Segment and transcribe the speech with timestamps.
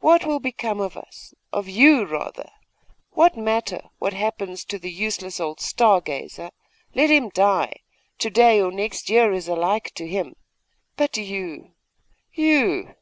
[0.00, 2.50] 'What will become of us, of you, rather?
[3.12, 6.50] What matter what happens to the useless old star gazer?
[6.96, 7.74] Let him die!
[8.18, 10.34] To day or next year is alike to him.
[10.96, 11.74] But you,
[12.34, 12.96] you!